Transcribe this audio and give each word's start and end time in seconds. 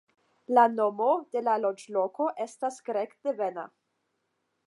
La 0.59 0.61
nomo 0.77 1.09
de 1.35 1.43
la 1.49 1.53
loĝloko 1.65 2.27
estas 2.47 2.81
grek-devena. 2.89 3.67